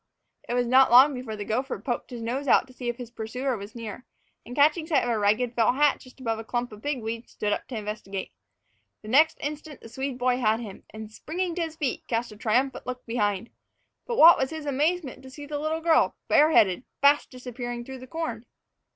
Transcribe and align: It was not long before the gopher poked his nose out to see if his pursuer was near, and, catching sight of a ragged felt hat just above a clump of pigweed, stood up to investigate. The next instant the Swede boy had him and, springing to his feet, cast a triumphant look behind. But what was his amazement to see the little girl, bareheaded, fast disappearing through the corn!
It 0.49 0.55
was 0.55 0.65
not 0.65 0.89
long 0.89 1.13
before 1.13 1.35
the 1.35 1.45
gopher 1.45 1.77
poked 1.77 2.09
his 2.09 2.23
nose 2.23 2.47
out 2.47 2.65
to 2.65 2.73
see 2.73 2.89
if 2.89 2.97
his 2.97 3.11
pursuer 3.11 3.55
was 3.55 3.75
near, 3.75 4.03
and, 4.43 4.55
catching 4.55 4.87
sight 4.87 5.03
of 5.03 5.09
a 5.11 5.19
ragged 5.19 5.53
felt 5.53 5.75
hat 5.75 5.99
just 5.99 6.19
above 6.19 6.39
a 6.39 6.43
clump 6.43 6.71
of 6.71 6.81
pigweed, 6.81 7.29
stood 7.29 7.53
up 7.53 7.67
to 7.67 7.77
investigate. 7.77 8.31
The 9.03 9.09
next 9.09 9.37
instant 9.41 9.81
the 9.81 9.89
Swede 9.89 10.17
boy 10.17 10.37
had 10.37 10.59
him 10.59 10.85
and, 10.89 11.11
springing 11.11 11.53
to 11.53 11.61
his 11.61 11.75
feet, 11.75 12.07
cast 12.07 12.31
a 12.31 12.35
triumphant 12.35 12.87
look 12.87 13.05
behind. 13.05 13.51
But 14.07 14.17
what 14.17 14.39
was 14.39 14.49
his 14.49 14.65
amazement 14.65 15.21
to 15.21 15.29
see 15.29 15.45
the 15.45 15.59
little 15.59 15.81
girl, 15.81 16.15
bareheaded, 16.27 16.83
fast 16.99 17.29
disappearing 17.29 17.85
through 17.85 17.99
the 17.99 18.07
corn! 18.07 18.47